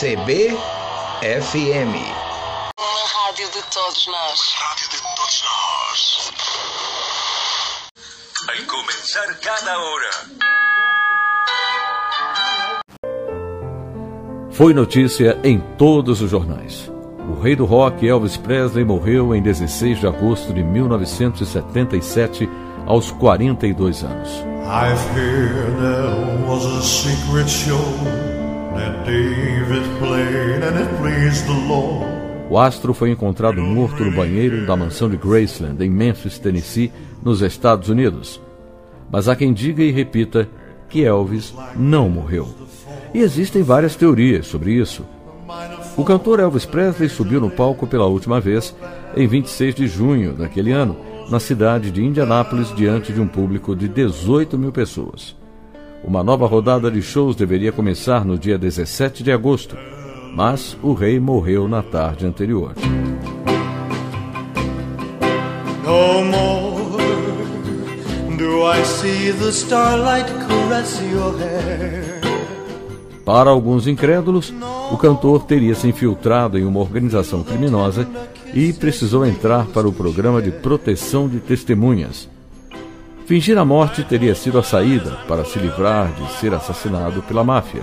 CBFM. 0.00 0.56
Uma 2.78 3.04
rádio 3.26 3.46
de 3.52 3.62
todos 3.70 4.06
nós. 4.06 4.40
Rádio 4.56 4.88
de 4.88 4.96
todos 5.14 5.44
nós. 5.44 6.32
Al 8.48 8.56
comenzar 8.64 9.28
cada 9.40 9.78
hora. 9.78 10.10
Foi 14.50 14.72
notícia 14.72 15.38
em 15.44 15.60
todos 15.76 16.22
os 16.22 16.30
jornais. 16.30 16.90
O 17.28 17.38
rei 17.38 17.54
do 17.54 17.66
rock 17.66 18.08
Elvis 18.08 18.38
Presley 18.38 18.86
morreu 18.86 19.34
em 19.34 19.42
16 19.42 20.00
de 20.00 20.06
agosto 20.06 20.54
de 20.54 20.62
1977, 20.62 22.48
aos 22.86 23.10
42 23.10 24.02
anos. 24.02 24.30
I've 24.64 24.98
heard 25.14 25.76
there 25.78 26.38
was 26.48 26.64
a 26.64 26.80
secret 26.82 27.50
show 27.50 28.39
O 32.50 32.58
astro 32.58 32.92
foi 32.92 33.10
encontrado 33.10 33.62
morto 33.62 34.04
no 34.04 34.10
banheiro 34.10 34.66
da 34.66 34.74
mansão 34.74 35.08
de 35.08 35.16
Graceland, 35.16 35.84
em 35.84 35.88
Memphis, 35.88 36.38
Tennessee, 36.38 36.92
nos 37.22 37.42
Estados 37.42 37.88
Unidos. 37.88 38.40
Mas 39.10 39.28
há 39.28 39.36
quem 39.36 39.52
diga 39.52 39.82
e 39.82 39.92
repita 39.92 40.48
que 40.88 41.04
Elvis 41.04 41.54
não 41.76 42.08
morreu. 42.08 42.48
E 43.14 43.20
existem 43.20 43.62
várias 43.62 43.94
teorias 43.94 44.46
sobre 44.46 44.72
isso. 44.72 45.04
O 45.96 46.04
cantor 46.04 46.40
Elvis 46.40 46.64
Presley 46.64 47.08
subiu 47.08 47.40
no 47.40 47.50
palco 47.50 47.86
pela 47.86 48.06
última 48.06 48.40
vez 48.40 48.74
em 49.16 49.26
26 49.26 49.74
de 49.74 49.86
junho 49.86 50.32
daquele 50.32 50.72
ano, 50.72 50.96
na 51.30 51.38
cidade 51.38 51.90
de 51.90 52.04
Indianápolis, 52.04 52.74
diante 52.74 53.12
de 53.12 53.20
um 53.20 53.28
público 53.28 53.76
de 53.76 53.88
18 53.88 54.58
mil 54.58 54.72
pessoas. 54.72 55.39
Uma 56.02 56.24
nova 56.24 56.46
rodada 56.46 56.90
de 56.90 57.02
shows 57.02 57.36
deveria 57.36 57.70
começar 57.70 58.24
no 58.24 58.38
dia 58.38 58.58
17 58.58 59.22
de 59.22 59.30
agosto, 59.30 59.76
mas 60.34 60.76
o 60.82 60.94
rei 60.94 61.20
morreu 61.20 61.68
na 61.68 61.82
tarde 61.82 62.26
anterior. 62.26 62.74
No 65.84 66.24
more 66.24 66.80
do 68.36 68.66
I 68.66 68.82
see 68.84 69.32
the 69.32 69.50
starlight 69.50 70.32
caress 70.46 71.00
your 71.12 71.36
hair. 71.38 72.20
Para 73.24 73.50
alguns 73.50 73.86
incrédulos, 73.86 74.52
o 74.90 74.96
cantor 74.96 75.44
teria 75.44 75.74
se 75.74 75.86
infiltrado 75.86 76.58
em 76.58 76.64
uma 76.64 76.80
organização 76.80 77.44
criminosa 77.44 78.08
e 78.54 78.72
precisou 78.72 79.24
entrar 79.24 79.66
para 79.66 79.86
o 79.86 79.92
programa 79.92 80.40
de 80.42 80.50
proteção 80.50 81.28
de 81.28 81.38
testemunhas. 81.38 82.28
Fingir 83.30 83.56
a 83.56 83.64
morte 83.64 84.02
teria 84.02 84.34
sido 84.34 84.58
a 84.58 84.62
saída 84.64 85.12
para 85.28 85.44
se 85.44 85.56
livrar 85.56 86.12
de 86.14 86.32
ser 86.32 86.52
assassinado 86.52 87.22
pela 87.22 87.44
máfia. 87.44 87.80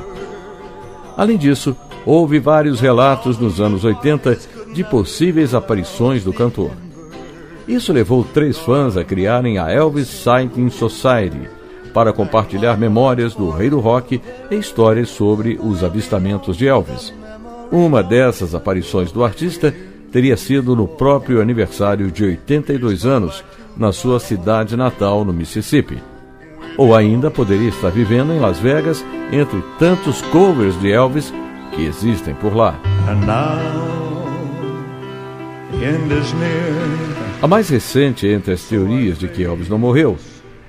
Além 1.16 1.38
disso, 1.38 1.74
houve 2.06 2.38
vários 2.38 2.82
relatos 2.82 3.40
nos 3.40 3.62
anos 3.62 3.86
80 3.86 4.38
de 4.74 4.84
possíveis 4.84 5.54
aparições 5.54 6.22
do 6.22 6.34
cantor. 6.34 6.72
Isso 7.66 7.94
levou 7.94 8.26
três 8.26 8.58
fãs 8.58 8.98
a 8.98 9.06
criarem 9.06 9.58
a 9.58 9.72
Elvis 9.72 10.10
Sighting 10.10 10.70
Society 10.70 11.50
para 11.94 12.12
compartilhar 12.12 12.78
memórias 12.78 13.34
do 13.34 13.50
rei 13.50 13.70
do 13.70 13.80
rock 13.80 14.22
e 14.52 14.56
histórias 14.56 15.08
sobre 15.08 15.58
os 15.64 15.82
avistamentos 15.82 16.58
de 16.58 16.68
Elvis. 16.68 17.14
Uma 17.72 18.04
dessas 18.04 18.54
aparições 18.54 19.14
do 19.14 19.24
artista 19.24 19.74
teria 20.12 20.38
sido 20.38 20.76
no 20.76 20.88
próprio 20.88 21.42
aniversário 21.42 22.12
de 22.12 22.24
82 22.24 23.06
anos, 23.06 23.44
na 23.76 23.92
sua 23.92 24.20
cidade 24.20 24.76
natal, 24.76 25.24
no 25.24 25.34
Mississippi. 25.34 26.02
Ou 26.78 26.96
ainda 26.96 27.30
poderia 27.30 27.70
estar 27.70 27.90
vivendo 27.90 28.34
em 28.34 28.40
Las 28.40 28.60
Vegas, 28.60 29.04
entre 29.32 29.64
tantos 29.78 30.22
covers 30.24 30.80
de 30.80 30.92
Elvis 30.92 31.34
que 31.74 31.86
existem 31.86 32.34
por 32.36 32.56
lá. 32.56 32.80
A 37.42 37.48
mais 37.48 37.70
recente 37.70 38.28
entre 38.28 38.54
as 38.54 38.64
teorias 38.64 39.20
de 39.20 39.28
que 39.28 39.44
Elvis 39.44 39.70
não 39.70 39.78
morreu 39.78 40.18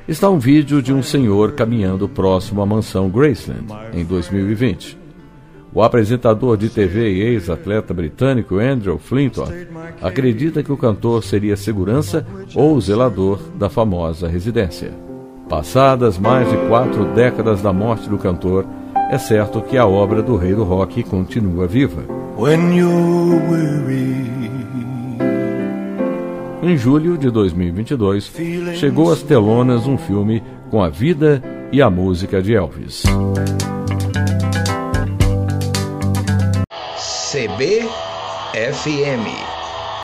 está 0.08 0.28
um 0.30 0.38
vídeo 0.38 0.82
de 0.82 0.92
um 0.92 1.02
senhor 1.02 1.52
caminhando 1.52 2.08
próximo 2.08 2.62
à 2.62 2.66
mansão 2.66 3.10
Graceland, 3.10 3.66
em 3.92 4.04
2020. 4.04 4.97
O 5.72 5.82
apresentador 5.82 6.56
de 6.56 6.68
TV 6.68 7.12
e 7.12 7.22
ex-atleta 7.22 7.92
britânico 7.92 8.58
Andrew 8.58 8.98
Flintoff 8.98 9.52
acredita 10.00 10.62
que 10.62 10.72
o 10.72 10.76
cantor 10.76 11.22
seria 11.22 11.56
segurança 11.56 12.26
ou 12.54 12.80
zelador 12.80 13.38
da 13.54 13.68
famosa 13.68 14.28
residência. 14.28 14.92
Passadas 15.48 16.18
mais 16.18 16.48
de 16.50 16.56
quatro 16.68 17.04
décadas 17.14 17.60
da 17.62 17.72
morte 17.72 18.08
do 18.08 18.18
cantor, 18.18 18.66
é 19.10 19.18
certo 19.18 19.62
que 19.62 19.76
a 19.76 19.86
obra 19.86 20.22
do 20.22 20.36
rei 20.36 20.54
do 20.54 20.64
rock 20.64 21.02
continua 21.02 21.66
viva. 21.66 22.04
Em 26.62 26.76
julho 26.76 27.16
de 27.16 27.30
2022, 27.30 28.32
chegou 28.74 29.12
às 29.12 29.22
telonas 29.22 29.86
um 29.86 29.96
filme 29.96 30.42
com 30.70 30.82
a 30.82 30.88
vida 30.88 31.42
e 31.72 31.80
a 31.80 31.88
música 31.88 32.42
de 32.42 32.54
Elvis. 32.54 33.04
CBFM. 37.38 39.22